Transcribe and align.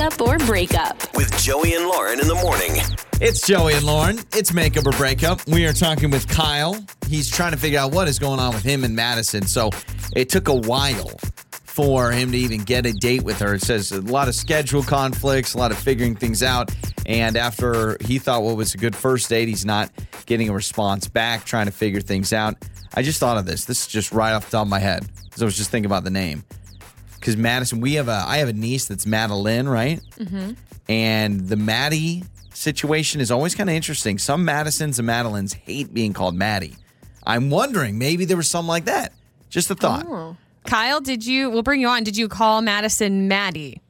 Makeup 0.00 0.20
or 0.22 0.38
breakup. 0.38 1.14
With 1.14 1.30
Joey 1.42 1.74
and 1.74 1.84
Lauren 1.86 2.20
in 2.20 2.26
the 2.26 2.34
morning. 2.34 2.80
It's 3.20 3.46
Joey 3.46 3.74
and 3.74 3.84
Lauren. 3.84 4.18
It's 4.34 4.50
Makeup 4.50 4.86
or 4.86 4.92
Breakup. 4.92 5.46
We 5.46 5.66
are 5.66 5.74
talking 5.74 6.10
with 6.10 6.26
Kyle. 6.26 6.82
He's 7.06 7.28
trying 7.28 7.52
to 7.52 7.58
figure 7.58 7.78
out 7.78 7.92
what 7.92 8.08
is 8.08 8.18
going 8.18 8.40
on 8.40 8.54
with 8.54 8.62
him 8.62 8.82
and 8.82 8.96
Madison. 8.96 9.46
So 9.46 9.68
it 10.16 10.30
took 10.30 10.48
a 10.48 10.54
while 10.54 11.18
for 11.50 12.12
him 12.12 12.32
to 12.32 12.38
even 12.38 12.62
get 12.62 12.86
a 12.86 12.94
date 12.94 13.24
with 13.24 13.40
her. 13.40 13.52
It 13.52 13.60
says 13.60 13.92
a 13.92 14.00
lot 14.00 14.28
of 14.28 14.34
schedule 14.34 14.82
conflicts, 14.82 15.52
a 15.52 15.58
lot 15.58 15.70
of 15.70 15.76
figuring 15.76 16.16
things 16.16 16.42
out. 16.42 16.70
And 17.04 17.36
after 17.36 17.98
he 18.00 18.18
thought 18.18 18.42
what 18.42 18.56
was 18.56 18.72
a 18.72 18.78
good 18.78 18.96
first 18.96 19.28
date, 19.28 19.48
he's 19.48 19.66
not 19.66 19.90
getting 20.24 20.48
a 20.48 20.54
response 20.54 21.08
back, 21.08 21.44
trying 21.44 21.66
to 21.66 21.72
figure 21.72 22.00
things 22.00 22.32
out. 22.32 22.54
I 22.94 23.02
just 23.02 23.20
thought 23.20 23.36
of 23.36 23.44
this. 23.44 23.66
This 23.66 23.82
is 23.82 23.86
just 23.86 24.12
right 24.12 24.32
off 24.32 24.46
the 24.46 24.52
top 24.52 24.62
of 24.62 24.70
my 24.70 24.78
head 24.78 25.06
because 25.24 25.42
I 25.42 25.44
was 25.44 25.58
just 25.58 25.70
thinking 25.70 25.90
about 25.90 26.04
the 26.04 26.10
name. 26.10 26.42
Because 27.20 27.36
Madison, 27.36 27.80
we 27.80 27.94
have 27.94 28.08
a, 28.08 28.24
I 28.26 28.38
have 28.38 28.48
a 28.48 28.54
niece 28.54 28.86
that's 28.86 29.04
Madeline, 29.04 29.68
right? 29.68 30.00
Mm-hmm. 30.16 30.52
And 30.88 31.48
the 31.48 31.56
Maddie 31.56 32.24
situation 32.54 33.20
is 33.20 33.30
always 33.30 33.54
kind 33.54 33.68
of 33.68 33.76
interesting. 33.76 34.18
Some 34.18 34.44
Madisons 34.44 34.98
and 34.98 35.06
Madelines 35.06 35.54
hate 35.54 35.92
being 35.92 36.14
called 36.14 36.34
Maddie. 36.34 36.76
I'm 37.24 37.50
wondering, 37.50 37.98
maybe 37.98 38.24
there 38.24 38.38
was 38.38 38.48
something 38.48 38.68
like 38.68 38.86
that. 38.86 39.12
Just 39.50 39.70
a 39.70 39.74
thought. 39.74 40.06
Oh. 40.08 40.36
Kyle, 40.64 41.00
did 41.00 41.26
you? 41.26 41.50
We'll 41.50 41.62
bring 41.62 41.80
you 41.80 41.88
on. 41.88 42.04
Did 42.04 42.16
you 42.16 42.28
call 42.28 42.62
Madison 42.62 43.28
Maddie? 43.28 43.82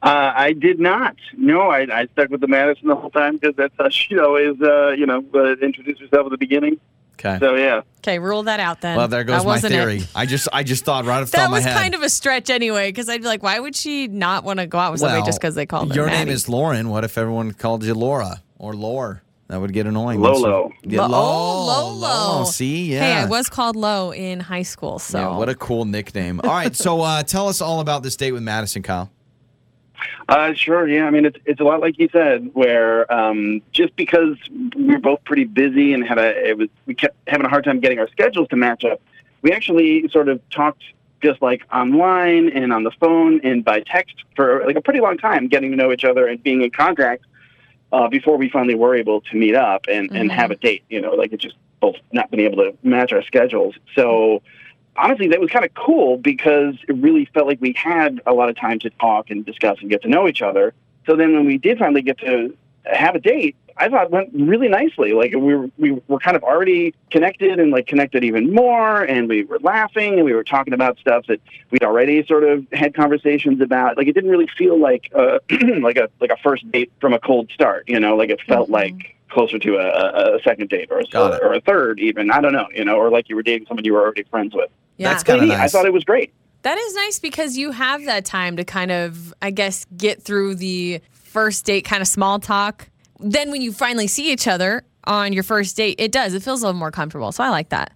Uh, 0.00 0.32
I 0.34 0.52
did 0.52 0.78
not. 0.78 1.16
No, 1.36 1.70
I, 1.70 1.86
I 1.92 2.06
stuck 2.12 2.30
with 2.30 2.40
the 2.40 2.46
Madison 2.46 2.86
the 2.88 2.94
whole 2.94 3.10
time 3.10 3.36
because 3.36 3.56
that's 3.56 3.74
how 3.78 3.88
she 3.88 4.16
always, 4.18 4.60
uh, 4.60 4.90
you 4.90 5.06
know, 5.06 5.24
uh, 5.34 5.56
introduced 5.56 6.00
herself 6.00 6.26
at 6.26 6.30
the 6.30 6.38
beginning. 6.38 6.78
Okay. 7.18 7.38
So 7.40 7.56
yeah, 7.56 7.82
Okay, 7.98 8.18
rule 8.20 8.44
that 8.44 8.60
out 8.60 8.80
then. 8.80 8.96
well, 8.96 9.08
there 9.08 9.24
goes 9.24 9.38
That 9.40 9.44
my 9.46 9.54
wasn't 9.54 9.74
it. 9.74 9.76
theory. 9.76 10.02
I 10.14 10.24
just, 10.24 10.48
I 10.52 10.62
just 10.62 10.84
thought 10.84 11.04
right 11.04 11.20
off 11.20 11.30
the 11.30 11.36
top 11.36 11.40
That 11.40 11.44
of 11.46 11.50
my 11.50 11.56
was 11.58 11.80
kind 11.80 11.94
of 11.94 12.02
a 12.02 12.08
stretch 12.08 12.48
anyway, 12.48 12.88
because 12.90 13.08
I'd 13.08 13.20
be 13.22 13.26
like, 13.26 13.42
why 13.42 13.58
would 13.58 13.74
she 13.74 14.06
not 14.06 14.44
want 14.44 14.60
to 14.60 14.66
go 14.66 14.78
out 14.78 14.92
with 14.92 15.00
somebody 15.00 15.22
just 15.24 15.40
because 15.40 15.54
they 15.56 15.66
called 15.66 15.88
her 15.90 15.94
Your 15.94 16.06
name 16.06 16.28
is 16.28 16.48
Lauren. 16.48 16.90
What 16.90 17.02
if 17.04 17.18
everyone 17.18 17.52
called 17.52 17.82
you 17.84 17.94
Laura 17.94 18.42
or 18.58 18.74
Lore? 18.74 19.22
That 19.48 19.60
would 19.62 19.72
get 19.72 19.86
annoying. 19.86 20.20
Lolo. 20.20 20.70
Yeah, 20.82 21.06
Lo- 21.06 21.08
Lo- 21.08 21.74
oh, 21.78 21.94
Lolo. 22.36 22.44
See, 22.44 22.92
yeah. 22.92 23.00
Hey, 23.00 23.12
I 23.14 23.24
was 23.24 23.48
called 23.48 23.76
Low 23.76 24.12
in 24.12 24.40
high 24.40 24.62
school, 24.62 24.98
so 24.98 25.18
Yeah, 25.18 25.36
what 25.38 25.48
a 25.48 25.54
cool 25.54 25.86
nickname. 25.86 26.38
All 26.44 26.50
right, 26.50 26.76
so 26.76 27.00
uh, 27.00 27.22
tell 27.22 27.48
us 27.48 27.62
all 27.62 27.80
about 27.80 28.02
this 28.02 28.14
date 28.14 28.32
with 28.32 28.42
Madison, 28.42 28.82
Kyle. 28.82 29.10
Uh, 30.28 30.52
sure. 30.54 30.86
Yeah, 30.88 31.04
I 31.06 31.10
mean, 31.10 31.24
it's 31.24 31.38
it's 31.44 31.60
a 31.60 31.64
lot 31.64 31.80
like 31.80 31.98
you 31.98 32.08
said, 32.12 32.50
where 32.54 33.10
um, 33.12 33.62
just 33.72 33.94
because 33.96 34.36
we 34.76 34.84
were 34.94 34.98
both 34.98 35.24
pretty 35.24 35.44
busy 35.44 35.92
and 35.94 36.06
had 36.06 36.18
a, 36.18 36.48
it 36.50 36.58
was 36.58 36.68
we 36.86 36.94
kept 36.94 37.16
having 37.26 37.46
a 37.46 37.48
hard 37.48 37.64
time 37.64 37.80
getting 37.80 37.98
our 37.98 38.08
schedules 38.08 38.48
to 38.48 38.56
match 38.56 38.84
up. 38.84 39.00
We 39.42 39.52
actually 39.52 40.08
sort 40.08 40.28
of 40.28 40.40
talked 40.50 40.82
just 41.22 41.42
like 41.42 41.62
online 41.72 42.48
and 42.50 42.72
on 42.72 42.84
the 42.84 42.92
phone 42.92 43.40
and 43.42 43.64
by 43.64 43.80
text 43.80 44.14
for 44.36 44.64
like 44.66 44.76
a 44.76 44.80
pretty 44.80 45.00
long 45.00 45.18
time, 45.18 45.48
getting 45.48 45.70
to 45.70 45.76
know 45.76 45.92
each 45.92 46.04
other 46.04 46.26
and 46.26 46.42
being 46.42 46.62
in 46.62 46.70
contact 46.70 47.24
uh, 47.92 48.08
before 48.08 48.36
we 48.36 48.48
finally 48.48 48.74
were 48.74 48.94
able 48.94 49.20
to 49.22 49.36
meet 49.36 49.54
up 49.54 49.86
and, 49.88 50.10
and 50.12 50.30
Mhm. 50.30 50.34
have 50.34 50.50
a 50.50 50.56
date. 50.56 50.84
You 50.88 51.00
know, 51.00 51.12
like 51.12 51.32
it 51.32 51.38
just 51.40 51.56
both 51.80 51.96
not 52.12 52.30
been 52.30 52.40
able 52.40 52.58
to 52.58 52.76
match 52.82 53.12
our 53.12 53.22
schedules. 53.22 53.74
So 53.94 54.42
honestly, 54.98 55.28
that 55.28 55.40
was 55.40 55.50
kind 55.50 55.64
of 55.64 55.72
cool 55.74 56.16
because 56.18 56.74
it 56.88 56.96
really 56.96 57.24
felt 57.26 57.46
like 57.46 57.60
we 57.60 57.72
had 57.72 58.20
a 58.26 58.32
lot 58.32 58.48
of 58.48 58.56
time 58.56 58.78
to 58.80 58.90
talk 58.90 59.30
and 59.30 59.44
discuss 59.46 59.78
and 59.80 59.88
get 59.90 60.02
to 60.02 60.08
know 60.08 60.28
each 60.28 60.42
other. 60.42 60.74
So 61.06 61.16
then 61.16 61.32
when 61.34 61.46
we 61.46 61.56
did 61.58 61.78
finally 61.78 62.02
get 62.02 62.18
to 62.18 62.54
have 62.84 63.14
a 63.14 63.20
date, 63.20 63.56
I 63.80 63.88
thought 63.88 64.06
it 64.06 64.10
went 64.10 64.30
really 64.34 64.68
nicely. 64.68 65.12
Like 65.12 65.32
we 65.32 65.54
were, 65.54 65.70
we 65.78 65.92
were 66.08 66.18
kind 66.18 66.36
of 66.36 66.42
already 66.42 66.94
connected 67.12 67.60
and 67.60 67.70
like 67.70 67.86
connected 67.86 68.24
even 68.24 68.52
more. 68.52 69.02
And 69.04 69.28
we 69.28 69.44
were 69.44 69.60
laughing 69.60 70.14
and 70.14 70.24
we 70.24 70.34
were 70.34 70.42
talking 70.42 70.74
about 70.74 70.98
stuff 70.98 71.26
that 71.28 71.40
we'd 71.70 71.84
already 71.84 72.26
sort 72.26 72.42
of 72.42 72.66
had 72.72 72.94
conversations 72.94 73.60
about. 73.60 73.96
Like 73.96 74.08
it 74.08 74.14
didn't 74.14 74.30
really 74.30 74.48
feel 74.58 74.78
like 74.78 75.10
uh, 75.14 75.38
like 75.80 75.96
a 75.96 76.08
like 76.20 76.30
a 76.30 76.36
first 76.42 76.68
date 76.72 76.90
from 77.00 77.12
a 77.12 77.20
cold 77.20 77.50
start. 77.54 77.84
You 77.86 78.00
know, 78.00 78.16
like 78.16 78.30
it 78.30 78.40
felt 78.48 78.68
Mhm. 78.68 78.72
like 78.72 79.14
closer 79.30 79.58
to 79.60 79.76
a, 79.76 80.36
a 80.38 80.42
second 80.42 80.70
date 80.70 80.88
or 80.90 81.00
a, 81.00 81.38
or 81.42 81.52
a 81.54 81.60
third 81.60 82.00
even. 82.00 82.30
I 82.32 82.40
don't 82.40 82.52
know. 82.52 82.66
You 82.74 82.84
know, 82.84 82.96
or 82.96 83.10
like 83.10 83.28
you 83.28 83.36
were 83.36 83.42
dating 83.42 83.68
someone 83.68 83.84
you 83.84 83.92
were 83.92 84.02
already 84.02 84.24
friends 84.24 84.54
with. 84.54 84.70
Yeah. 84.98 85.08
That's 85.10 85.24
kind 85.24 85.42
of 85.42 85.48
nice. 85.48 85.58
I 85.58 85.68
thought 85.68 85.86
it 85.86 85.92
was 85.92 86.04
great. 86.04 86.34
That 86.62 86.76
is 86.76 86.94
nice 86.94 87.18
because 87.18 87.56
you 87.56 87.70
have 87.70 88.04
that 88.04 88.24
time 88.24 88.56
to 88.56 88.64
kind 88.64 88.90
of, 88.90 89.32
I 89.40 89.50
guess, 89.50 89.86
get 89.96 90.22
through 90.22 90.56
the 90.56 91.00
first 91.12 91.64
date 91.64 91.84
kind 91.84 92.02
of 92.02 92.08
small 92.08 92.40
talk. 92.40 92.90
Then 93.20 93.50
when 93.50 93.62
you 93.62 93.72
finally 93.72 94.08
see 94.08 94.32
each 94.32 94.48
other 94.48 94.82
on 95.04 95.32
your 95.32 95.44
first 95.44 95.76
date, 95.76 95.96
it 95.98 96.12
does. 96.12 96.34
It 96.34 96.42
feels 96.42 96.62
a 96.62 96.66
little 96.66 96.78
more 96.78 96.90
comfortable. 96.90 97.32
So 97.32 97.44
I 97.44 97.48
like 97.48 97.68
that. 97.70 97.92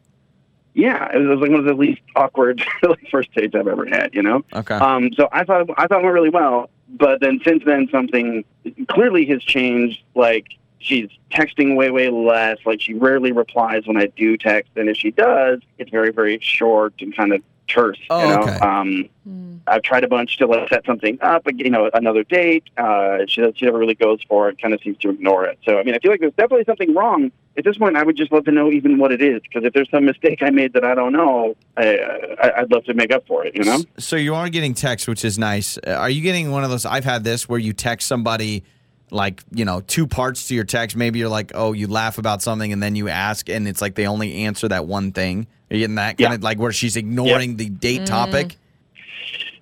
Yeah, 0.74 1.10
it 1.12 1.18
was 1.18 1.38
like 1.40 1.50
one 1.50 1.58
of 1.58 1.66
the 1.66 1.74
least 1.74 2.00
awkward 2.16 2.64
first 3.10 3.32
dates 3.34 3.54
I've 3.54 3.66
ever 3.66 3.84
had. 3.84 4.14
You 4.14 4.22
know. 4.22 4.44
Okay. 4.54 4.74
Um, 4.74 5.12
so 5.12 5.28
I 5.32 5.44
thought 5.44 5.68
I 5.76 5.86
thought 5.86 6.00
it 6.00 6.04
went 6.04 6.14
really 6.14 6.30
well. 6.30 6.70
But 6.88 7.20
then 7.20 7.40
since 7.44 7.62
then, 7.64 7.88
something 7.90 8.44
clearly 8.88 9.26
has 9.26 9.42
changed. 9.42 10.02
Like 10.14 10.46
she's 10.82 11.08
texting 11.30 11.76
way 11.76 11.90
way 11.90 12.10
less. 12.10 12.58
Like 12.66 12.80
she 12.80 12.94
rarely 12.94 13.32
replies 13.32 13.86
when 13.86 13.96
I 13.96 14.06
do 14.06 14.36
text, 14.36 14.72
and 14.76 14.88
if 14.88 14.96
she 14.96 15.10
does, 15.10 15.60
it's 15.78 15.90
very 15.90 16.10
very 16.12 16.38
short 16.40 16.94
and 17.00 17.14
kind 17.16 17.32
of 17.32 17.42
terse. 17.68 17.98
Oh, 18.10 18.20
you 18.22 18.28
know. 18.28 18.42
okay. 18.42 18.58
Um, 18.58 19.08
Hmm. 19.24 19.58
I've 19.68 19.82
tried 19.82 20.02
a 20.02 20.08
bunch 20.08 20.38
to 20.38 20.46
like 20.48 20.68
set 20.68 20.84
something 20.84 21.16
up, 21.20 21.46
you 21.54 21.70
know, 21.70 21.88
another 21.94 22.24
date. 22.24 22.64
Uh, 22.76 23.18
she 23.28 23.40
she 23.54 23.64
never 23.64 23.78
really 23.78 23.94
goes 23.94 24.18
for 24.28 24.48
it. 24.48 24.60
Kind 24.60 24.74
of 24.74 24.80
seems 24.82 24.98
to 24.98 25.10
ignore 25.10 25.44
it. 25.44 25.60
So 25.64 25.78
I 25.78 25.84
mean, 25.84 25.94
I 25.94 26.00
feel 26.00 26.10
like 26.10 26.18
there's 26.18 26.32
definitely 26.32 26.64
something 26.64 26.92
wrong. 26.92 27.30
At 27.56 27.62
this 27.62 27.78
point, 27.78 27.96
I 27.96 28.02
would 28.02 28.16
just 28.16 28.32
love 28.32 28.44
to 28.46 28.50
know 28.50 28.72
even 28.72 28.98
what 28.98 29.12
it 29.12 29.22
is, 29.22 29.40
because 29.42 29.62
if 29.64 29.74
there's 29.74 29.88
some 29.90 30.06
mistake 30.06 30.42
I 30.42 30.50
made 30.50 30.72
that 30.72 30.84
I 30.84 30.96
don't 30.96 31.12
know, 31.12 31.54
I, 31.76 31.98
I, 32.42 32.60
I'd 32.62 32.72
love 32.72 32.84
to 32.86 32.94
make 32.94 33.12
up 33.12 33.24
for 33.28 33.46
it. 33.46 33.54
You 33.54 33.62
know? 33.62 33.78
So 33.96 34.16
you 34.16 34.34
are 34.34 34.48
getting 34.48 34.74
texts 34.74 35.06
which 35.06 35.24
is 35.24 35.38
nice. 35.38 35.78
Uh, 35.86 35.92
Are 35.92 36.10
you 36.10 36.22
getting 36.22 36.50
one 36.50 36.64
of 36.64 36.70
those? 36.70 36.84
I've 36.84 37.04
had 37.04 37.22
this 37.22 37.48
where 37.48 37.60
you 37.60 37.72
text 37.72 38.08
somebody 38.08 38.64
like 39.12 39.42
you 39.52 39.64
know 39.64 39.80
two 39.80 40.06
parts 40.06 40.48
to 40.48 40.54
your 40.54 40.64
text. 40.64 40.96
Maybe 40.96 41.18
you're 41.18 41.28
like, 41.28 41.52
oh, 41.54 41.72
you 41.72 41.86
laugh 41.86 42.18
about 42.18 42.42
something, 42.42 42.72
and 42.72 42.82
then 42.82 42.96
you 42.96 43.08
ask, 43.08 43.48
and 43.48 43.68
it's 43.68 43.80
like 43.80 43.94
they 43.94 44.06
only 44.06 44.44
answer 44.44 44.68
that 44.68 44.86
one 44.86 45.12
thing. 45.12 45.46
Are 45.70 45.76
you 45.76 45.80
getting 45.80 45.96
that 45.96 46.18
kind 46.18 46.30
Yeah. 46.30 46.34
of 46.34 46.42
like 46.42 46.58
where 46.58 46.72
she's 46.72 46.96
ignoring 46.96 47.56
the 47.56 47.68
date 47.68 47.98
mm-hmm. 48.02 48.04
topic? 48.06 48.56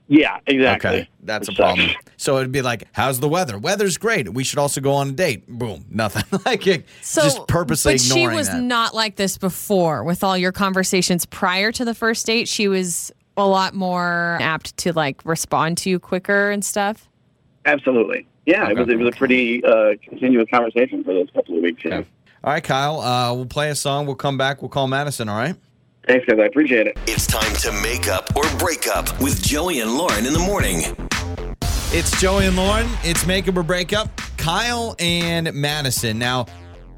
Yeah, 0.08 0.38
exactly. 0.46 0.90
Okay, 0.90 1.08
that's 1.22 1.48
a 1.48 1.52
sucks. 1.52 1.60
Uh, 1.60 1.62
problem. 1.62 1.90
So 2.16 2.38
it'd 2.38 2.50
be 2.50 2.62
like, 2.62 2.88
how's 2.90 3.20
the 3.20 3.28
weather? 3.28 3.56
Weather's 3.58 3.96
great. 3.96 4.28
We 4.28 4.42
should 4.42 4.58
also 4.58 4.80
go 4.80 4.92
on 4.94 5.10
a 5.10 5.12
date. 5.12 5.46
Boom, 5.46 5.84
nothing. 5.88 6.24
like 6.44 6.66
it, 6.66 6.84
So, 7.00 7.22
just 7.22 7.46
purposely 7.46 7.94
but 7.94 8.00
she 8.00 8.26
was 8.26 8.48
that. 8.48 8.60
not 8.60 8.92
like 8.92 9.14
this 9.14 9.38
before. 9.38 10.02
With 10.02 10.24
all 10.24 10.36
your 10.36 10.50
conversations 10.50 11.26
prior 11.26 11.70
to 11.70 11.84
the 11.84 11.94
first 11.94 12.26
date, 12.26 12.48
she 12.48 12.66
was 12.66 13.12
a 13.36 13.46
lot 13.46 13.72
more 13.72 14.36
apt 14.40 14.76
to 14.78 14.92
like 14.92 15.24
respond 15.24 15.78
to 15.78 15.90
you 15.90 16.00
quicker 16.00 16.50
and 16.50 16.64
stuff. 16.64 17.08
Absolutely. 17.64 18.26
Yeah, 18.50 18.68
it 18.68 18.76
was 18.76 18.88
it 18.88 18.98
was 18.98 19.14
a 19.14 19.16
pretty 19.16 19.64
uh, 19.64 19.94
continuous 20.02 20.48
conversation 20.50 21.04
for 21.04 21.14
those 21.14 21.28
couple 21.32 21.56
of 21.56 21.62
weeks. 21.62 21.84
Yeah. 21.84 21.98
Okay. 21.98 22.08
All 22.42 22.52
right, 22.52 22.64
Kyle. 22.64 23.00
Uh, 23.00 23.32
we'll 23.34 23.46
play 23.46 23.70
a 23.70 23.76
song. 23.76 24.06
We'll 24.06 24.16
come 24.16 24.36
back. 24.36 24.60
We'll 24.60 24.70
call 24.70 24.88
Madison. 24.88 25.28
All 25.28 25.36
right. 25.36 25.54
Thanks, 26.08 26.26
guys. 26.26 26.38
I 26.40 26.46
appreciate 26.46 26.88
it. 26.88 26.98
It's 27.06 27.28
time 27.28 27.54
to 27.56 27.70
make 27.82 28.08
up 28.08 28.34
or 28.34 28.42
break 28.58 28.88
up 28.88 29.06
with 29.20 29.40
Joey 29.40 29.80
and 29.80 29.92
Lauren 29.92 30.26
in 30.26 30.32
the 30.32 30.40
morning. 30.40 30.80
It's 31.92 32.18
Joey 32.20 32.46
and 32.46 32.56
Lauren. 32.56 32.88
It's 33.04 33.24
make 33.24 33.46
up 33.46 33.56
or 33.56 33.62
break 33.62 33.92
up. 33.92 34.16
Kyle 34.36 34.96
and 34.98 35.52
Madison. 35.54 36.18
Now, 36.18 36.46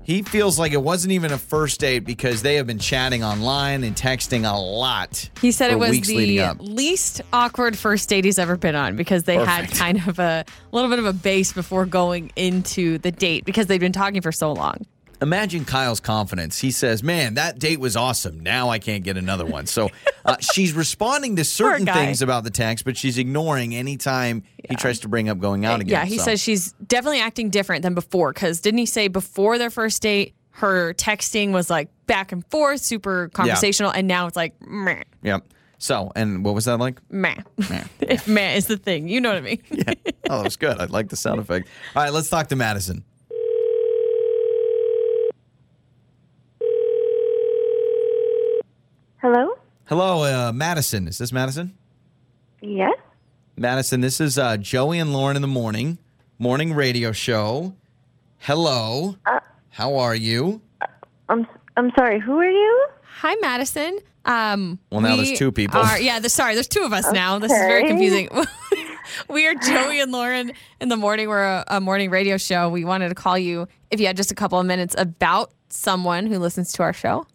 he 0.02 0.22
feels 0.22 0.58
like 0.58 0.72
it 0.72 0.82
wasn't 0.82 1.12
even 1.12 1.32
a 1.32 1.38
first 1.38 1.80
date 1.80 2.00
because 2.00 2.42
they 2.42 2.56
have 2.56 2.66
been 2.66 2.78
chatting 2.78 3.22
online 3.22 3.84
and 3.84 3.94
texting 3.94 4.50
a 4.50 4.56
lot. 4.58 5.30
He 5.40 5.52
said 5.52 5.70
it 5.70 5.78
was 5.78 6.00
the 6.00 6.56
least 6.58 7.20
awkward 7.32 7.76
first 7.76 8.08
date 8.08 8.24
he's 8.24 8.38
ever 8.38 8.56
been 8.56 8.74
on 8.74 8.96
because 8.96 9.24
they 9.24 9.36
had 9.36 9.70
kind 9.70 10.06
of 10.06 10.18
a 10.18 10.44
little 10.72 10.90
bit 10.90 10.98
of 10.98 11.06
a 11.06 11.12
base 11.12 11.52
before 11.52 11.86
going 11.86 12.32
into 12.36 12.98
the 12.98 13.10
date 13.12 13.44
because 13.44 13.66
they'd 13.66 13.78
been 13.78 13.92
talking 13.92 14.20
for 14.20 14.32
so 14.32 14.52
long. 14.52 14.86
Imagine 15.22 15.64
Kyle's 15.64 16.00
confidence. 16.00 16.58
He 16.60 16.70
says, 16.72 17.02
"Man, 17.02 17.34
that 17.34 17.58
date 17.58 17.78
was 17.80 17.96
awesome. 17.96 18.40
Now 18.40 18.68
I 18.70 18.78
can't 18.78 19.04
get 19.04 19.16
another 19.16 19.46
one." 19.46 19.66
So 19.66 19.88
uh, 20.24 20.36
she's 20.52 20.72
responding 20.72 21.36
to 21.36 21.44
certain 21.44 21.86
things 21.86 22.20
about 22.22 22.44
the 22.44 22.50
text, 22.50 22.84
but 22.84 22.96
she's 22.96 23.16
ignoring 23.18 23.74
anytime 23.74 24.42
he 24.68 24.74
tries 24.76 24.98
to 25.00 25.08
bring 25.08 25.28
up 25.28 25.38
going 25.38 25.64
out 25.64 25.80
again. 25.80 25.92
Yeah, 25.92 26.04
he 26.04 26.18
So- 26.18 26.24
says 26.24 26.40
she's 26.42 26.72
definitely 26.86 27.20
acting 27.20 27.50
different 27.50 27.82
than 27.82 27.94
before. 27.94 28.32
Because 28.32 28.60
didn't 28.60 28.78
he 28.78 28.86
say 28.86 29.08
before 29.08 29.58
their 29.58 29.70
first 29.70 30.02
date, 30.02 30.34
her 30.50 30.92
texting 30.94 31.52
was 31.52 31.70
like 31.70 31.88
back 32.06 32.32
and 32.32 32.44
forth, 32.50 32.80
super 32.80 33.28
conversational, 33.32 33.90
and 33.90 34.06
now 34.08 34.26
it's 34.26 34.36
like 34.36 34.54
meh, 34.60 35.02
Yep. 35.22 35.44
So, 35.78 36.12
and 36.14 36.44
what 36.44 36.54
was 36.54 36.66
that 36.66 36.78
like? 36.78 37.00
meh. 37.10 37.34
Meh. 37.70 37.84
if 38.00 38.28
meh 38.28 38.54
is 38.54 38.66
the 38.66 38.76
thing, 38.76 39.08
you 39.08 39.20
know 39.20 39.30
what 39.30 39.38
I 39.38 39.40
mean. 39.40 39.62
Yeah. 39.70 39.94
Oh, 40.30 40.36
that 40.38 40.44
was 40.44 40.56
good. 40.56 40.78
I 40.80 40.84
like 40.84 41.08
the 41.08 41.16
sound 41.16 41.40
effect. 41.40 41.68
All 41.96 42.02
right, 42.02 42.12
let's 42.12 42.28
talk 42.30 42.48
to 42.48 42.56
Madison. 42.56 43.02
Hello? 49.22 49.56
Hello, 49.84 50.24
uh, 50.24 50.52
Madison. 50.52 51.06
Is 51.06 51.18
this 51.18 51.30
Madison? 51.32 51.74
Yes? 52.60 52.98
Madison, 53.56 54.00
this 54.00 54.20
is 54.20 54.36
uh, 54.36 54.56
Joey 54.56 54.98
and 54.98 55.12
Lauren 55.12 55.36
in 55.36 55.42
the 55.42 55.48
morning, 55.48 55.98
morning 56.40 56.74
radio 56.74 57.12
show. 57.12 57.72
Hello. 58.38 59.14
Uh, 59.24 59.38
How 59.70 59.94
are 59.94 60.16
you? 60.16 60.60
I'm 61.28 61.46
I'm 61.76 61.92
sorry, 61.96 62.18
who 62.18 62.36
are 62.40 62.50
you? 62.50 62.86
Hi, 63.20 63.36
Madison. 63.40 63.96
Um, 64.24 64.80
Well, 64.90 65.00
now 65.00 65.16
we 65.16 65.24
there's 65.26 65.38
two 65.38 65.52
people. 65.52 65.78
Are, 65.80 66.00
yeah, 66.00 66.18
the, 66.18 66.28
sorry, 66.28 66.54
there's 66.54 66.66
two 66.66 66.82
of 66.82 66.92
us 66.92 67.10
now. 67.12 67.38
This 67.38 67.52
is 67.52 67.58
very 67.58 67.86
confusing. 67.86 68.28
We 69.28 69.46
are 69.46 69.54
Joey 69.54 70.00
and 70.00 70.10
Lauren 70.10 70.52
in 70.80 70.88
the 70.88 70.96
morning. 70.96 71.28
We're 71.28 71.44
a, 71.44 71.64
a 71.68 71.80
morning 71.80 72.10
radio 72.10 72.38
show. 72.38 72.70
We 72.70 72.84
wanted 72.84 73.10
to 73.10 73.14
call 73.14 73.36
you 73.38 73.68
if 73.90 74.00
you 74.00 74.06
had 74.06 74.16
just 74.16 74.32
a 74.32 74.34
couple 74.34 74.58
of 74.58 74.66
minutes 74.66 74.94
about 74.98 75.52
someone 75.68 76.26
who 76.26 76.38
listens 76.38 76.72
to 76.74 76.82
our 76.82 76.92
show. 76.92 77.26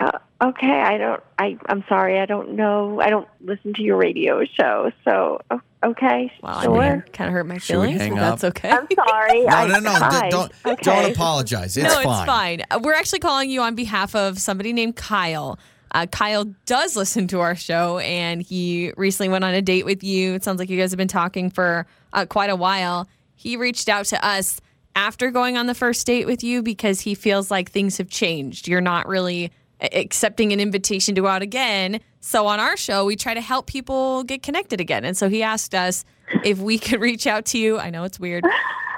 Uh, 0.00 0.18
okay, 0.42 0.80
I 0.80 0.96
don't. 0.98 1.22
I 1.38 1.56
I'm 1.66 1.84
sorry. 1.88 2.18
I 2.18 2.26
don't 2.26 2.52
know. 2.54 3.00
I 3.00 3.10
don't 3.10 3.28
listen 3.42 3.74
to 3.74 3.82
your 3.82 3.96
radio 3.98 4.42
show. 4.58 4.90
So 5.04 5.40
okay, 5.84 6.32
Well, 6.42 6.62
sure. 6.62 6.80
I 6.82 6.90
mean, 6.94 7.04
kind 7.12 7.28
of 7.28 7.34
hurt 7.34 7.46
my 7.46 7.58
Should 7.58 7.74
feelings, 7.74 8.00
hang 8.00 8.14
but 8.14 8.20
that's 8.20 8.44
okay. 8.44 8.70
I'm 8.70 8.86
sorry. 8.94 9.42
No, 9.42 9.48
I, 9.48 9.66
no, 9.68 9.78
no. 9.80 9.92
d- 9.92 9.98
fine. 10.00 10.30
Don't 10.30 10.52
Okay. 10.66 10.82
don't 10.82 11.10
apologize. 11.12 11.76
It's 11.76 11.86
no, 11.86 12.02
fine. 12.02 12.06
it's 12.22 12.26
fine. 12.26 12.62
Uh, 12.70 12.80
We're 12.82 12.94
actually 12.94 13.18
calling 13.20 13.50
you 13.50 13.60
on 13.60 13.74
behalf 13.74 14.14
of 14.14 14.38
somebody 14.38 14.72
named 14.72 14.96
Kyle. 14.96 15.58
Uh, 15.92 16.06
Kyle 16.06 16.44
does 16.66 16.96
listen 16.96 17.26
to 17.28 17.40
our 17.40 17.54
show, 17.56 17.98
and 17.98 18.40
he 18.40 18.92
recently 18.96 19.28
went 19.28 19.44
on 19.44 19.52
a 19.54 19.60
date 19.62 19.84
with 19.84 20.02
you. 20.04 20.34
It 20.34 20.44
sounds 20.44 20.58
like 20.60 20.70
you 20.70 20.78
guys 20.78 20.92
have 20.92 20.98
been 20.98 21.08
talking 21.08 21.50
for 21.50 21.86
uh, 22.12 22.26
quite 22.26 22.48
a 22.48 22.56
while. 22.56 23.08
He 23.34 23.56
reached 23.56 23.88
out 23.88 24.04
to 24.06 24.24
us 24.24 24.60
after 24.94 25.30
going 25.30 25.56
on 25.56 25.66
the 25.66 25.74
first 25.74 26.06
date 26.06 26.26
with 26.26 26.44
you 26.44 26.62
because 26.62 27.00
he 27.00 27.14
feels 27.14 27.50
like 27.50 27.70
things 27.70 27.98
have 27.98 28.08
changed. 28.08 28.68
You're 28.68 28.80
not 28.80 29.08
really 29.08 29.46
a- 29.46 29.50
accepting 29.80 30.52
an 30.52 30.60
invitation 30.60 31.14
to 31.14 31.20
go 31.20 31.26
out 31.26 31.42
again. 31.42 32.00
So 32.20 32.46
on 32.46 32.60
our 32.60 32.76
show, 32.76 33.04
we 33.04 33.16
try 33.16 33.34
to 33.34 33.40
help 33.40 33.66
people 33.66 34.24
get 34.24 34.42
connected 34.42 34.80
again. 34.80 35.04
And 35.04 35.16
so 35.16 35.28
he 35.28 35.42
asked 35.42 35.74
us 35.74 36.04
if 36.44 36.58
we 36.58 36.78
could 36.86 37.00
reach 37.00 37.26
out 37.26 37.44
to 37.46 37.58
you. 37.58 37.78
I 37.78 37.90
know 37.90 38.04
it's 38.04 38.20
weird. 38.20 38.44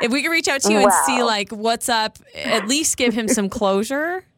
If 0.00 0.11
we 0.11 0.23
could 0.23 0.31
reach 0.31 0.49
out 0.49 0.61
to 0.62 0.73
you 0.73 0.79
and 0.79 0.93
see 1.06 1.23
like 1.23 1.50
what's 1.50 1.88
up, 1.88 2.19
at 2.34 2.67
least 2.67 2.96
give 2.96 3.14
him 3.14 3.29
some 3.29 3.49
closure. 3.49 4.25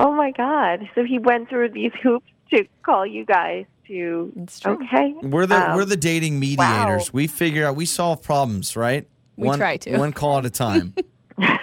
Oh 0.00 0.12
my 0.12 0.30
God! 0.30 0.88
So 0.94 1.02
he 1.02 1.18
went 1.18 1.48
through 1.48 1.70
these 1.70 1.90
hoops 2.00 2.30
to 2.52 2.64
call 2.84 3.04
you 3.04 3.24
guys 3.24 3.66
to. 3.88 4.32
Okay. 4.64 5.14
We're 5.22 5.46
the 5.46 5.70
Um, 5.70 5.76
we're 5.76 5.84
the 5.84 5.96
dating 5.96 6.38
mediators. 6.38 7.12
We 7.12 7.26
figure 7.26 7.66
out 7.66 7.74
we 7.74 7.84
solve 7.84 8.22
problems, 8.22 8.76
right? 8.76 9.08
We 9.36 9.48
one, 9.48 9.58
try 9.58 9.76
to. 9.78 9.98
One 9.98 10.12
call 10.12 10.38
at 10.38 10.46
a 10.46 10.50
time. 10.50 10.94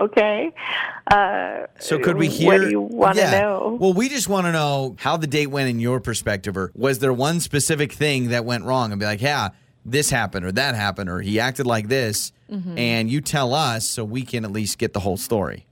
Okay. 0.00 0.52
Uh, 1.10 1.66
So 1.80 1.98
could 1.98 2.16
we 2.16 2.28
What 2.28 2.36
hear? 2.36 2.58
do 2.60 2.70
you 2.70 2.80
want 2.80 3.16
to 3.16 3.22
Yeah. 3.22 3.40
know? 3.40 3.76
Well, 3.80 3.92
we 3.92 4.08
just 4.08 4.28
want 4.28 4.46
to 4.46 4.52
know 4.52 4.94
how 5.00 5.16
the 5.16 5.26
date 5.26 5.48
went 5.48 5.68
in 5.68 5.80
your 5.80 5.98
perspective, 6.00 6.56
or 6.56 6.70
was 6.74 7.00
there 7.00 7.12
one 7.12 7.40
specific 7.40 7.92
thing 7.92 8.28
that 8.28 8.44
went 8.44 8.64
wrong? 8.64 8.92
And 8.92 9.00
be 9.00 9.06
like, 9.06 9.20
yeah, 9.20 9.48
this 9.84 10.10
happened, 10.10 10.44
or 10.46 10.52
that 10.52 10.74
happened, 10.76 11.10
or 11.10 11.20
he 11.20 11.40
acted 11.40 11.66
like 11.66 11.88
this, 11.88 12.32
Mm-hmm. 12.50 12.78
and 12.78 13.10
you 13.10 13.20
tell 13.20 13.52
us 13.52 13.86
so 13.86 14.04
we 14.04 14.22
can 14.22 14.42
at 14.44 14.50
least 14.52 14.78
get 14.78 14.94
the 14.94 15.00
whole 15.00 15.18
story. 15.18 15.66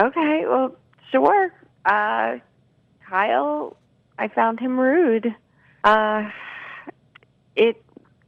Okay, 0.00 0.44
well, 0.48 0.74
sure. 1.12 1.52
Uh, 1.84 2.38
Kyle, 3.08 3.76
I 4.18 4.26
found 4.28 4.58
him 4.58 4.80
rude. 4.80 5.32
Uh, 5.84 6.28
it 7.54 7.80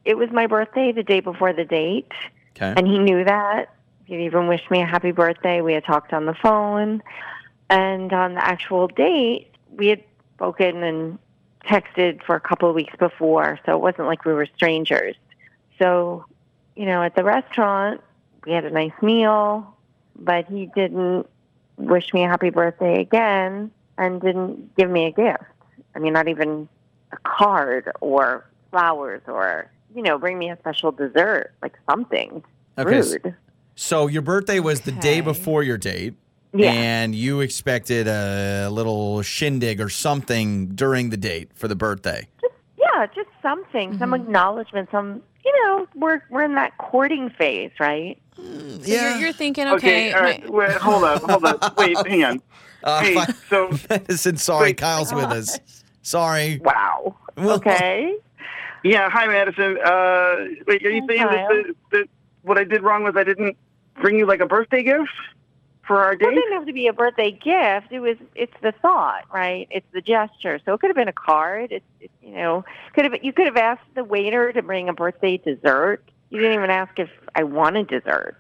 it 0.05 0.17
was 0.19 0.31
my 0.31 0.47
birthday 0.47 0.93
the 0.93 1.03
day 1.03 1.19
before 1.21 1.53
the 1.53 1.65
date, 1.65 2.13
Okay. 2.55 2.75
and 2.77 2.87
he 2.87 2.99
knew 2.99 3.25
that. 3.25 3.71
He'd 4.05 4.25
even 4.25 4.47
wished 4.47 4.71
me 4.71 4.83
a 4.83 4.87
happy 4.87 5.13
birthday. 5.13 5.61
We 5.61 5.73
had 5.75 5.85
talked 5.85 6.13
on 6.13 6.27
the 6.27 6.35
phone, 6.35 7.03
and 7.71 8.13
on 8.13 8.35
the 8.35 8.45
actual 8.45 8.89
date, 8.89 9.51
we 9.71 9.89
had 9.89 10.03
spoken 10.35 10.83
and 10.83 11.19
texted 11.65 12.23
for 12.23 12.37
a 12.37 12.41
couple 12.41 12.69
of 12.69 12.75
weeks 12.75 12.95
before, 12.99 13.59
so 13.65 13.73
it 13.73 13.81
wasn't 13.81 14.07
like 14.07 14.25
we 14.25 14.33
were 14.33 14.47
strangers. 14.55 15.17
So, 15.79 16.27
you 16.77 16.87
know, 16.87 17.03
at 17.03 17.17
the 17.17 17.25
restaurant, 17.25 18.03
we 18.45 18.53
had 18.53 18.65
a 18.65 18.71
nice 18.71 18.93
meal, 19.01 19.75
but 20.17 20.47
he 20.47 20.67
didn't 20.75 21.27
wish 21.77 22.13
me 22.13 22.25
a 22.25 22.29
happy 22.29 22.51
birthday 22.51 23.01
again 23.01 23.71
and 23.97 24.21
didn't 24.21 24.77
give 24.77 24.91
me 24.91 25.07
a 25.07 25.11
gift. 25.11 25.45
I 25.95 25.99
mean, 25.99 26.13
not 26.13 26.29
even 26.29 26.69
a 27.13 27.17
card 27.25 27.91
or 28.01 28.45
flowers 28.71 29.23
or, 29.27 29.71
you 29.95 30.03
know, 30.03 30.19
bring 30.19 30.39
me 30.39 30.51
a 30.51 30.59
special 30.59 30.93
dessert, 30.93 31.53
like 31.63 31.79
something. 31.89 32.45
Okay, 32.77 33.01
Rude. 33.01 33.35
So 33.77 34.07
your 34.07 34.23
birthday 34.23 34.61
was 34.61 34.83
the 34.83 34.93
day 34.93 35.21
before 35.21 35.63
your 35.63 35.79
date. 35.79 36.15
Yeah. 36.57 36.71
And 36.71 37.15
you 37.17 37.41
expected 37.41 38.07
a 38.07 38.69
little 38.71 39.23
shindig 39.23 39.81
or 39.81 39.89
something 39.89 40.69
during 40.69 41.11
the 41.11 41.17
date 41.17 41.51
for 41.57 41.67
the 41.67 41.75
birthday. 41.75 42.29
Yeah, 42.79 43.07
just 43.13 43.29
something, 43.43 43.99
some 43.99 44.15
acknowledgement, 44.15 44.89
some, 44.93 45.21
you 45.45 45.53
know, 45.65 45.89
we're, 45.97 46.23
we're 46.31 46.45
in 46.45 46.55
that 46.55 46.79
courting 46.79 47.29
phase, 47.31 47.73
right? 47.81 48.17
So 48.37 48.43
you're, 48.85 49.17
you're 49.17 49.33
thinking, 49.33 49.67
okay, 49.67 50.11
Okay, 50.11 50.13
all 50.13 50.21
right. 50.21 50.45
my- 50.49 50.51
Wait, 50.51 50.71
hold 50.77 51.03
up, 51.03 51.23
hold 51.29 51.45
up. 51.45 51.77
Wait, 51.79 51.97
hang 52.07 52.23
on. 52.25 52.43
Uh, 52.85 53.01
Hey, 53.01 53.15
fi- 53.15 53.33
so 53.51 53.71
Madison, 53.91 54.37
sorry, 54.37 54.69
Wait. 54.71 54.77
Kyle's 54.77 55.13
with 55.13 55.25
us. 55.25 55.59
Sorry. 56.03 56.61
Wow. 56.63 57.17
Okay. 57.39 58.15
yeah, 58.85 59.09
hi 59.11 59.27
Madison. 59.27 59.79
Uh, 59.83 60.37
wait, 60.67 60.85
are 60.85 60.91
you 60.91 61.01
Hi, 61.01 61.07
saying 61.09 61.23
that, 61.23 61.49
Kyle. 61.49 61.49
the, 61.49 61.75
that 61.93 62.07
what 62.43 62.59
I 62.59 62.65
did 62.65 62.83
wrong 62.83 63.03
was 63.05 63.15
I 63.17 63.25
didn't 63.25 63.57
bring 64.05 64.19
you 64.19 64.27
like 64.27 64.41
a 64.41 64.47
birthday 64.47 64.83
gift 64.83 65.09
for 65.87 66.05
our 66.05 66.15
date? 66.15 66.29
it 66.29 66.35
didn't 66.35 66.53
have 66.53 66.67
to 66.67 66.75
be 66.75 66.87
a 66.89 66.93
birthday 66.93 67.31
gift. 67.31 67.91
It 67.91 68.01
was 68.01 68.19
it's 68.35 68.53
the 68.61 68.73
thought, 68.83 69.25
right? 69.33 69.67
It's 69.71 69.87
the 69.95 70.03
gesture. 70.03 70.61
So 70.67 70.75
it 70.75 70.81
could 70.81 70.89
have 70.91 70.97
been 70.97 71.09
a 71.09 71.13
card. 71.13 71.73
It's, 71.73 71.85
it's 72.01 72.13
you 72.21 72.35
know 72.35 72.67
could 72.95 73.07
have 73.07 73.25
you 73.25 73.33
could 73.33 73.47
have 73.47 73.57
asked 73.57 73.89
the 73.95 74.05
waiter 74.05 74.53
to 74.53 74.63
bring 74.63 74.91
a 74.91 74.93
birthday 74.93 75.39
dessert. 75.39 76.05
You 76.29 76.39
didn't 76.39 76.55
even 76.55 76.71
ask 76.71 76.99
if 76.99 77.09
I 77.35 77.45
wanted 77.45 77.87
dessert, 77.89 78.37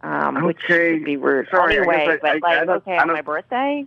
um, 0.00 0.42
which 0.44 0.56
Okay. 0.64 0.94
would 0.94 1.04
be 1.04 1.18
rude 1.18 1.48
Sorry, 1.50 1.76
anyway. 1.76 2.06
guess 2.06 2.08
I- 2.08 2.16
but 2.16 2.30
I- 2.30 2.32
like, 2.62 2.68
I 2.68 2.72
okay, 2.72 2.96
on 2.96 3.08
my 3.08 3.20
birthday. 3.20 3.84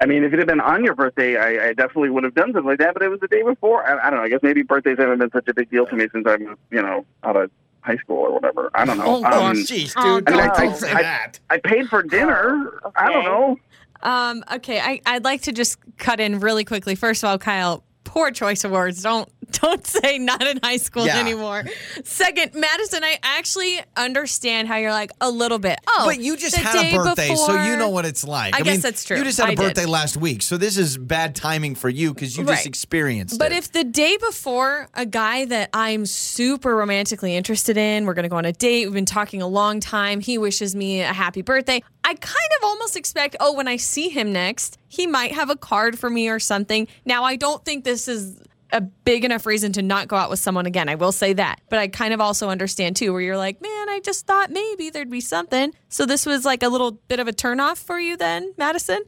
I 0.00 0.06
mean, 0.06 0.24
if 0.24 0.32
it 0.32 0.38
had 0.40 0.48
been 0.48 0.60
on 0.60 0.84
your 0.84 0.94
birthday, 0.94 1.36
I, 1.38 1.68
I 1.68 1.72
definitely 1.72 2.10
would 2.10 2.24
have 2.24 2.34
done 2.34 2.52
something 2.52 2.68
like 2.68 2.80
that. 2.80 2.92
But 2.94 3.02
it 3.02 3.08
was 3.08 3.20
the 3.20 3.28
day 3.28 3.42
before. 3.42 3.82
I, 3.88 4.08
I 4.08 4.10
don't 4.10 4.18
know. 4.18 4.24
I 4.24 4.28
guess 4.28 4.40
maybe 4.42 4.62
birthdays 4.62 4.98
haven't 4.98 5.20
been 5.20 5.30
such 5.30 5.48
a 5.48 5.54
big 5.54 5.70
deal 5.70 5.86
to 5.86 5.94
me 5.96 6.06
since 6.12 6.26
I'm, 6.28 6.56
you 6.70 6.82
know, 6.82 7.06
out 7.22 7.36
of 7.36 7.50
high 7.86 7.96
school 7.96 8.16
or 8.18 8.32
whatever. 8.32 8.70
I 8.74 8.84
don't 8.84 8.98
know. 8.98 9.04
Oh, 9.06 9.24
Um, 9.24 9.56
jeez, 9.58 9.92
Oh, 9.96 10.20
dude. 10.20 10.28
I 10.28 10.32
mean, 10.32 10.40
don't, 10.44 10.50
I- 10.60 10.64
don't 10.66 10.76
say 10.76 10.92
I- 10.92 11.02
that. 11.02 11.38
I 11.48 11.58
paid 11.58 11.88
for 11.88 12.02
dinner. 12.02 12.80
I 12.96 13.12
don't 13.12 13.24
know. 13.24 13.56
Um, 14.02 14.44
okay, 14.52 14.78
I, 14.80 15.00
I'd 15.06 15.24
like 15.24 15.42
to 15.42 15.52
just 15.52 15.78
cut 15.96 16.20
in 16.20 16.40
really 16.40 16.64
quickly. 16.64 16.94
First 16.94 17.22
of 17.24 17.30
all, 17.30 17.38
Kyle, 17.38 17.82
poor 18.04 18.30
choice 18.30 18.62
of 18.64 18.70
words. 18.72 19.02
Don't 19.02 19.28
don't 19.60 19.86
say 19.86 20.18
not 20.18 20.42
in 20.46 20.58
high 20.62 20.76
school 20.76 21.06
Yeah. 21.06 21.18
anymore. 21.18 21.64
Second, 22.04 22.54
Madison, 22.54 23.02
I 23.04 23.18
actually 23.22 23.80
understand 23.96 24.68
how 24.68 24.76
you're 24.76 24.92
like 24.92 25.12
a 25.20 25.30
little 25.30 25.58
bit. 25.58 25.78
Oh, 25.88 26.04
But 26.06 26.20
you 26.20 26.36
just 26.36 26.56
had 26.56 26.74
a 26.76 26.82
day 26.90 26.96
birthday, 26.96 27.34
so 27.34 27.62
you 27.64 27.76
know 27.76 27.88
what 27.90 28.04
it's 28.06 28.24
like. 28.24 28.54
I 28.54 28.58
guess 28.62 28.74
mean, 28.74 28.80
that's 28.80 29.04
true. 29.04 29.16
You 29.18 29.24
just 29.24 29.38
had 29.38 29.48
a 29.48 29.52
I 29.52 29.54
did. 29.54 29.62
birthday 29.62 29.86
last 29.86 30.16
week, 30.16 30.42
so 30.42 30.56
this 30.56 30.76
is 30.76 30.96
bad 30.96 31.34
timing 31.34 31.74
for 31.74 31.88
you 31.88 32.12
because 32.14 32.36
you 32.36 32.44
just 32.44 32.66
experienced 32.66 33.38
But 33.38 33.52
it. 33.52 33.58
if 33.58 33.72
the 33.72 33.84
day 33.84 34.16
before 34.18 34.88
a 34.94 35.06
guy 35.06 35.44
that 35.46 35.70
I'm 35.72 36.06
super 36.06 36.74
romantically 36.76 37.34
interested 37.36 37.76
in, 37.76 38.06
we're 38.06 38.14
going 38.14 38.24
to 38.24 38.28
go 38.28 38.36
on 38.36 38.44
a 38.44 38.52
date, 38.52 38.86
we've 38.86 38.94
been 38.94 39.04
talking 39.06 39.42
a 39.42 39.46
long 39.48 39.80
time, 39.80 40.20
he 40.20 40.38
wishes 40.38 40.74
me 40.74 41.00
a 41.02 41.12
happy 41.12 41.42
birthday, 41.42 41.82
I 42.04 42.14
kind 42.14 42.50
of 42.60 42.64
almost 42.64 42.96
expect, 42.96 43.36
oh, 43.40 43.52
when 43.54 43.66
I 43.68 43.76
see 43.76 44.08
him 44.08 44.32
next, 44.32 44.78
he 44.88 45.06
might 45.06 45.32
have 45.32 45.50
a 45.50 45.56
card 45.56 45.98
for 45.98 46.08
me 46.08 46.28
or 46.28 46.38
something. 46.38 46.86
Now, 47.04 47.24
I 47.24 47.36
don't 47.36 47.64
think 47.64 47.84
this 47.84 48.06
is 48.08 48.38
a 48.72 48.80
big 48.80 49.24
enough 49.24 49.46
reason 49.46 49.72
to 49.72 49.82
not 49.82 50.08
go 50.08 50.16
out 50.16 50.30
with 50.30 50.38
someone 50.38 50.66
again. 50.66 50.88
I 50.88 50.94
will 50.94 51.12
say 51.12 51.32
that. 51.34 51.60
But 51.68 51.78
I 51.78 51.88
kind 51.88 52.12
of 52.12 52.20
also 52.20 52.48
understand 52.48 52.96
too, 52.96 53.12
where 53.12 53.22
you're 53.22 53.36
like, 53.36 53.60
man, 53.60 53.88
I 53.88 54.00
just 54.04 54.26
thought 54.26 54.50
maybe 54.50 54.90
there'd 54.90 55.10
be 55.10 55.20
something. 55.20 55.72
So 55.88 56.06
this 56.06 56.26
was 56.26 56.44
like 56.44 56.62
a 56.62 56.68
little 56.68 56.92
bit 56.92 57.20
of 57.20 57.28
a 57.28 57.32
turnoff 57.32 57.78
for 57.78 57.98
you 57.98 58.16
then, 58.16 58.54
Madison? 58.56 59.02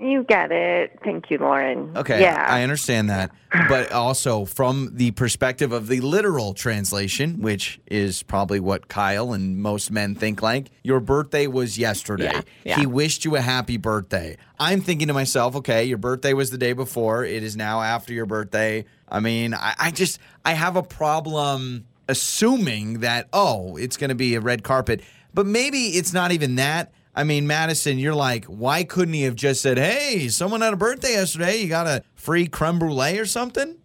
You 0.00 0.24
get 0.24 0.50
it. 0.50 0.98
Thank 1.04 1.30
you, 1.30 1.36
Lauren. 1.36 1.94
Okay, 1.94 2.22
Yeah. 2.22 2.46
I 2.48 2.62
understand 2.62 3.10
that. 3.10 3.30
But 3.68 3.92
also 3.92 4.46
from 4.46 4.90
the 4.94 5.10
perspective 5.10 5.72
of 5.72 5.88
the 5.88 6.00
literal 6.00 6.54
translation, 6.54 7.42
which 7.42 7.80
is 7.86 8.22
probably 8.22 8.60
what 8.60 8.88
Kyle 8.88 9.32
and 9.34 9.58
most 9.58 9.90
men 9.90 10.14
think 10.14 10.40
like, 10.40 10.70
your 10.82 11.00
birthday 11.00 11.46
was 11.46 11.76
yesterday. 11.76 12.24
Yeah, 12.32 12.40
yeah. 12.64 12.78
He 12.78 12.86
wished 12.86 13.26
you 13.26 13.36
a 13.36 13.40
happy 13.40 13.76
birthday. 13.76 14.38
I'm 14.58 14.80
thinking 14.80 15.08
to 15.08 15.14
myself, 15.14 15.54
okay, 15.56 15.84
your 15.84 15.98
birthday 15.98 16.32
was 16.32 16.50
the 16.50 16.58
day 16.58 16.72
before. 16.72 17.24
It 17.24 17.42
is 17.42 17.54
now 17.56 17.82
after 17.82 18.14
your 18.14 18.26
birthday. 18.26 18.86
I 19.08 19.20
mean, 19.20 19.52
I, 19.52 19.74
I 19.78 19.90
just, 19.90 20.18
I 20.44 20.54
have 20.54 20.76
a 20.76 20.82
problem 20.82 21.84
assuming 22.08 23.00
that, 23.00 23.28
oh, 23.32 23.76
it's 23.76 23.96
going 23.96 24.08
to 24.08 24.14
be 24.14 24.34
a 24.34 24.40
red 24.40 24.62
carpet. 24.62 25.02
But 25.34 25.46
maybe 25.46 25.78
it's 25.88 26.12
not 26.12 26.32
even 26.32 26.56
that. 26.56 26.92
I 27.14 27.24
mean, 27.24 27.46
Madison, 27.46 27.98
you're 27.98 28.14
like, 28.14 28.44
why 28.46 28.84
couldn't 28.84 29.14
he 29.14 29.22
have 29.22 29.34
just 29.34 29.60
said, 29.62 29.78
hey, 29.78 30.28
someone 30.28 30.60
had 30.60 30.72
a 30.72 30.76
birthday 30.76 31.12
yesterday. 31.12 31.56
You 31.56 31.68
got 31.68 31.86
a 31.86 32.04
free 32.14 32.46
creme 32.46 32.78
brulee 32.78 33.18
or 33.18 33.26
something? 33.26 33.76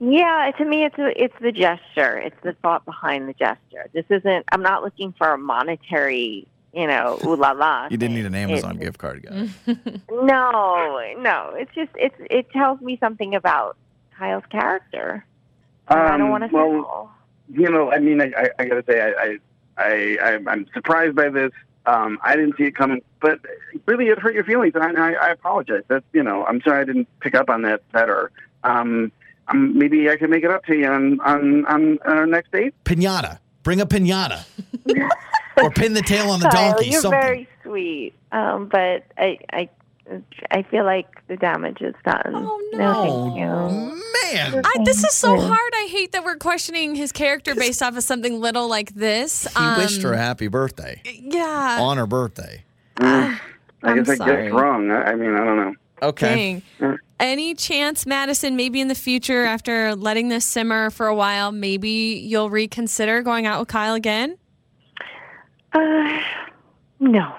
Yeah, 0.00 0.50
to 0.56 0.64
me, 0.64 0.84
it's 0.84 0.98
a, 0.98 1.12
it's 1.22 1.34
the 1.40 1.52
gesture. 1.52 2.18
It's 2.18 2.36
the 2.42 2.54
thought 2.62 2.84
behind 2.86 3.28
the 3.28 3.34
gesture. 3.34 3.86
This 3.92 4.06
isn't. 4.08 4.46
I'm 4.50 4.62
not 4.62 4.82
looking 4.82 5.12
for 5.18 5.28
a 5.34 5.38
monetary, 5.38 6.48
you 6.72 6.86
know, 6.86 7.18
ooh 7.26 7.36
la 7.36 7.50
la. 7.52 7.88
You 7.90 7.98
didn't 7.98 8.14
need 8.16 8.24
an. 8.24 8.34
Amazon 8.34 8.76
It- 8.76 8.80
gift 8.80 8.98
card, 8.98 9.22
guys. 9.28 9.50
No, 10.10 11.12
no. 11.18 11.52
It's 11.54 11.74
just 11.74 11.90
it's 11.96 12.14
it 12.30 12.50
tells 12.50 12.80
me 12.80 12.96
something 12.98 13.34
about 13.34 13.76
Kyle's 14.18 14.44
character. 14.50 15.24
And 15.88 15.98
I 16.00 16.12
don't 16.12 16.22
Um, 16.22 16.30
want 16.30 16.44
to 16.48 16.54
well, 16.56 16.72
know. 16.72 17.10
you 17.52 17.68
know, 17.70 17.92
I 17.92 17.98
mean, 17.98 18.22
I, 18.22 18.32
I, 18.36 18.48
I 18.58 18.64
got 18.66 18.74
to 18.76 18.84
say, 18.90 19.00
I, 19.02 19.10
I, 19.22 19.38
I, 19.76 20.16
I, 20.22 20.38
I'm 20.50 20.66
surprised 20.72 21.14
by 21.14 21.28
this. 21.28 21.50
Um, 21.86 22.18
I 22.22 22.36
didn't 22.36 22.56
see 22.56 22.64
it 22.64 22.76
coming, 22.76 23.02
but 23.20 23.40
really, 23.86 24.06
it 24.06 24.18
hurt 24.18 24.34
your 24.34 24.44
feelings, 24.44 24.74
and 24.74 24.98
I, 24.98 25.12
I, 25.12 25.12
I 25.12 25.30
apologize. 25.30 25.82
That's, 25.88 26.04
you 26.12 26.22
know, 26.22 26.44
I'm 26.44 26.60
sorry 26.62 26.82
I 26.82 26.84
didn't 26.84 27.08
pick 27.20 27.34
up 27.34 27.48
on 27.48 27.62
that 27.62 27.90
better. 27.92 28.30
Um, 28.64 29.12
um, 29.48 29.76
maybe 29.76 30.08
I 30.10 30.16
can 30.16 30.30
make 30.30 30.44
it 30.44 30.50
up 30.50 30.64
to 30.66 30.76
you 30.76 30.86
on 30.86 31.20
on 31.20 31.66
on 31.66 31.98
our 32.04 32.26
next 32.26 32.52
date. 32.52 32.74
Pinata. 32.84 33.38
Bring 33.62 33.80
a 33.80 33.86
pinata. 33.86 34.44
or 35.62 35.70
pin 35.70 35.94
the 35.94 36.02
tail 36.02 36.30
on 36.30 36.40
the 36.40 36.48
Kyle, 36.48 36.72
donkey. 36.72 36.90
you're 36.90 37.00
something. 37.00 37.20
very 37.20 37.48
sweet, 37.62 38.14
um, 38.32 38.68
but 38.68 39.04
I, 39.18 39.38
I, 39.52 39.68
I 40.50 40.62
feel 40.62 40.84
like 40.84 41.06
the 41.28 41.36
damage 41.36 41.82
is 41.82 41.94
done. 42.04 42.22
Oh, 42.26 42.60
thank 42.72 43.36
you. 43.36 44.02
Man. 44.34 44.62
I, 44.64 44.76
this 44.84 45.04
is 45.04 45.12
so 45.14 45.38
hard. 45.38 45.72
I 45.74 45.88
hate 45.90 46.12
that 46.12 46.24
we're 46.24 46.36
questioning 46.36 46.94
his 46.94 47.12
character 47.12 47.54
based 47.54 47.82
off 47.82 47.96
of 47.96 48.02
something 48.04 48.40
little 48.40 48.68
like 48.68 48.94
this. 48.94 49.46
He 49.56 49.64
wished 49.76 50.02
her 50.02 50.12
a 50.12 50.18
happy 50.18 50.48
birthday 50.48 51.00
Yeah. 51.04 51.78
on 51.80 51.96
her 51.96 52.06
birthday. 52.06 52.64
I 52.98 53.38
I'm 53.82 53.96
guess 54.02 54.10
I 54.10 54.14
sorry. 54.16 54.42
guessed 54.48 54.54
wrong. 54.54 54.90
I, 54.90 55.02
I 55.12 55.14
mean, 55.14 55.34
I 55.34 55.44
don't 55.44 55.56
know. 55.56 55.74
Okay. 56.02 56.62
Dang. 56.78 56.98
Any 57.18 57.54
chance, 57.54 58.06
Madison, 58.06 58.56
maybe 58.56 58.80
in 58.80 58.88
the 58.88 58.94
future, 58.94 59.44
after 59.44 59.94
letting 59.94 60.28
this 60.28 60.44
simmer 60.46 60.88
for 60.90 61.06
a 61.06 61.14
while, 61.14 61.52
maybe 61.52 61.88
you'll 62.26 62.48
reconsider 62.50 63.22
going 63.22 63.46
out 63.46 63.60
with 63.60 63.68
Kyle 63.68 63.94
again? 63.94 64.38
Uh, 65.72 66.20
no. 66.98 67.34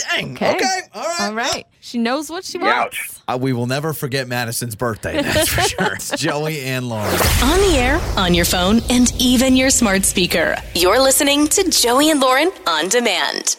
Dang. 0.00 0.32
Okay. 0.32 0.54
Okay. 0.56 0.80
All 0.94 1.02
right. 1.02 1.20
All 1.20 1.34
right. 1.34 1.66
She 1.80 1.98
knows 1.98 2.30
what 2.30 2.44
she 2.44 2.58
wants. 2.58 3.22
Uh, 3.26 3.38
we 3.40 3.52
will 3.52 3.66
never 3.66 3.92
forget 3.92 4.28
Madison's 4.28 4.76
birthday. 4.76 5.22
That's 5.22 5.48
for 5.48 5.60
sure. 5.68 5.94
It's 5.94 6.10
Joey 6.18 6.60
and 6.60 6.88
Lauren. 6.88 7.14
On 7.42 7.58
the 7.60 7.76
air, 7.78 8.00
on 8.16 8.34
your 8.34 8.44
phone, 8.44 8.80
and 8.90 9.12
even 9.20 9.56
your 9.56 9.70
smart 9.70 10.04
speaker. 10.04 10.56
You're 10.74 11.00
listening 11.00 11.48
to 11.48 11.70
Joey 11.70 12.10
and 12.10 12.20
Lauren 12.20 12.50
on 12.66 12.88
demand. 12.88 13.56